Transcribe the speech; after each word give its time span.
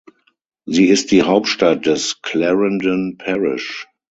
Sie 0.65 0.87
ist 0.87 1.11
die 1.11 1.21
Hauptstadt 1.21 1.85
des 1.85 2.23
Clarendon 2.23 3.19
Parish. 3.19 3.87